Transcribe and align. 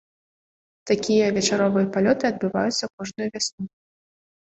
Такія 0.91 1.27
вечаровыя 1.37 1.91
палёты 1.99 2.23
адбываюцца 2.33 2.85
кожную 2.97 3.33
вясну. 3.33 3.63